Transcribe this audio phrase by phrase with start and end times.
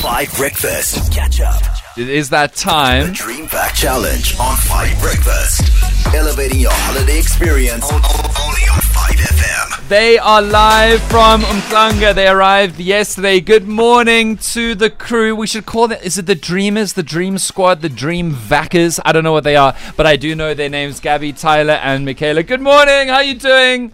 [0.00, 1.12] Five Breakfast.
[1.12, 1.62] Catch up.
[1.96, 3.08] It is that time.
[3.08, 5.62] The Dream Vac Challenge on Five Breakfast.
[6.14, 7.84] Elevating your holiday experience.
[7.84, 9.88] O- o- Only on 5FM.
[9.88, 12.14] They are live from Umhlanga.
[12.14, 13.40] They arrived yesterday.
[13.40, 15.34] Good morning to the crew.
[15.36, 18.98] We should call them, is it the Dreamers, the Dream Squad, the Dream Vackers?
[19.04, 22.04] I don't know what they are, but I do know their names, Gabby, Tyler, and
[22.04, 22.42] Micaela.
[22.42, 23.08] Good morning.
[23.08, 23.92] How are you doing?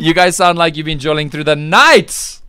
[0.00, 2.40] You guys sound like you've been jolling through the night.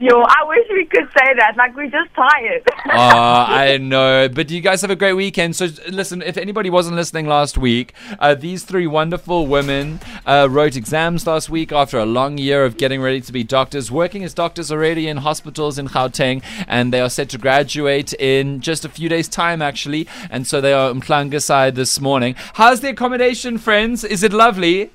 [0.00, 1.54] Yo, I wish we could say that.
[1.56, 2.62] Like we're just tired.
[2.86, 4.28] Oh, I know.
[4.28, 5.56] But you guys have a great weekend.
[5.56, 10.76] So, listen, if anybody wasn't listening last week, uh, these three wonderful women uh, wrote
[10.76, 14.34] exams last week after a long year of getting ready to be doctors, working as
[14.34, 18.88] doctors already in hospitals in Gauteng, and they are set to graduate in just a
[18.88, 20.06] few days' time, actually.
[20.30, 22.36] And so they are Umhlanga side this morning.
[22.54, 24.04] How's the accommodation, friends?
[24.04, 24.92] Is it lovely?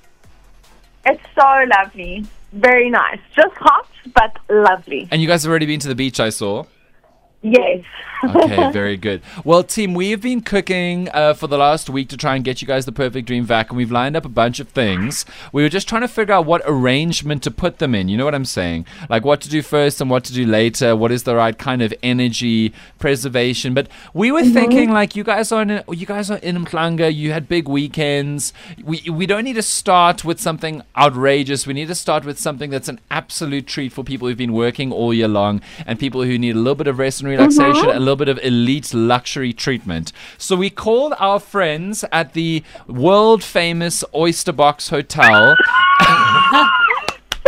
[1.05, 2.25] It's so lovely.
[2.53, 3.19] Very nice.
[3.35, 5.07] Just hot, but lovely.
[5.11, 6.65] And you guys have already been to the beach, I saw.
[7.43, 7.83] Yes.
[8.23, 9.21] Okay, very good.
[9.43, 12.61] Well, team, we have been cooking uh, for the last week to try and get
[12.61, 15.25] you guys the perfect dream vac, and we've lined up a bunch of things.
[15.51, 18.07] We were just trying to figure out what arrangement to put them in.
[18.07, 18.85] You know what I'm saying?
[19.09, 20.95] Like what to do first and what to do later.
[20.95, 23.73] What is the right kind of energy preservation?
[23.73, 27.13] But we were thinking, like, you guys are in, you guys are in Umhlanga.
[27.13, 28.53] You had big weekends.
[28.81, 31.67] We we don't need to start with something outrageous.
[31.67, 34.93] We need to start with something that's an absolute treat for people who've been working
[34.93, 37.97] all year long and people who need a little bit of rest and relaxation, mm-hmm.
[37.97, 40.11] a little bit of elite luxury treatment.
[40.37, 45.55] So we called our friends at the world famous Oyster Box Hotel.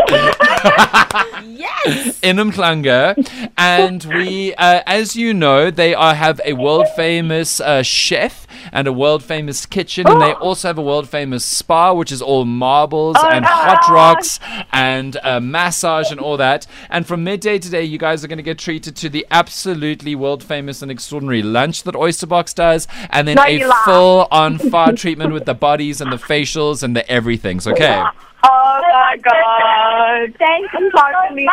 [2.23, 3.15] in Umhlanga,
[3.57, 8.87] and we, uh, as you know, they are have a world famous uh, chef and
[8.87, 12.43] a world famous kitchen, and they also have a world famous spa, which is all
[12.45, 14.39] marbles and hot rocks
[14.71, 16.65] and uh, massage and all that.
[16.89, 20.43] And from midday today, you guys are going to get treated to the absolutely world
[20.43, 25.33] famous and extraordinary lunch that Oyster Box does, and then a full on far treatment
[25.33, 28.03] with the bodies and the facials and the everything's okay.
[28.47, 30.35] Oh my god.
[30.37, 31.47] Thanks for talking me.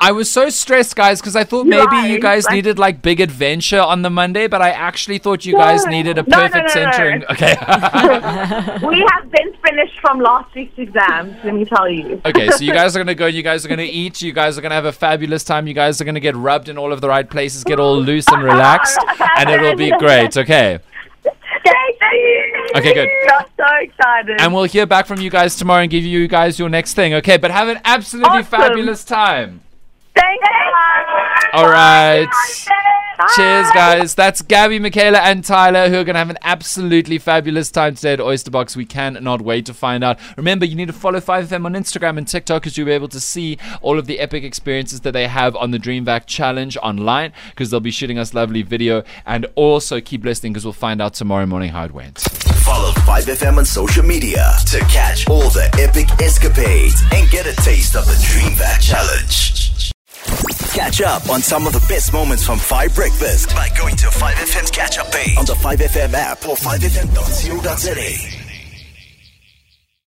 [0.00, 3.20] I was so stressed, guys, because I thought maybe you guys like- needed like big
[3.20, 6.74] adventure on the Monday, but I actually thought you guys needed a No, no, perfect
[6.74, 6.92] no, no, no.
[6.92, 7.24] centering.
[7.30, 7.54] Okay.
[8.86, 12.20] We have been finished from last week's exams, let me tell you.
[12.24, 14.60] okay, so you guys are gonna go, you guys are gonna eat, you guys are
[14.60, 17.08] gonna have a fabulous time, you guys are gonna get rubbed in all of the
[17.08, 18.98] right places, get all loose and relaxed,
[19.38, 20.80] and it'll be great, okay?
[22.74, 23.08] Okay, good.
[23.32, 24.40] I'm so excited.
[24.40, 27.14] And we'll hear back from you guys tomorrow and give you guys your next thing,
[27.14, 27.36] okay?
[27.36, 28.44] But have an absolutely Awesome.
[28.44, 29.60] fabulous time.
[30.14, 31.58] Thank you.
[31.60, 32.26] All right.
[32.26, 33.26] Bye.
[33.36, 34.14] Cheers, guys.
[34.16, 38.14] That's Gabby, Micaela, and Tyler who are going to have an absolutely fabulous time today
[38.14, 38.74] at Oyster Box.
[38.76, 40.18] We cannot wait to find out.
[40.36, 43.20] Remember, you need to follow 5FM on Instagram and TikTok because you'll be able to
[43.20, 47.70] see all of the epic experiences that they have on the DreamVac Challenge online because
[47.70, 49.04] they'll be shooting us lovely video.
[49.24, 52.18] And also keep listening because we'll find out tomorrow morning how it went.
[52.74, 57.94] Follow 5FM on social media to catch all the epic escapades and get a taste
[57.94, 59.92] of the Dream Vac Challenge.
[60.74, 64.72] Catch up on some of the best moments from 5 Breakfast by going to 5FM's
[64.72, 68.43] catch up page on the 5FM app or 5FM.co.za.